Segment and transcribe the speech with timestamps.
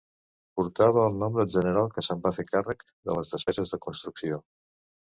[0.59, 4.43] Portava el nom del general que se'n va fer càrrec de les despeses de construcció.